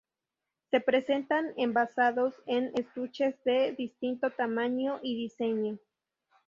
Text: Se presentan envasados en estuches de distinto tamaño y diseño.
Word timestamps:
Se 0.71 0.79
presentan 0.79 1.53
envasados 1.57 2.33
en 2.47 2.71
estuches 2.73 3.35
de 3.43 3.73
distinto 3.73 4.31
tamaño 4.31 4.99
y 5.03 5.15
diseño. 5.15 5.77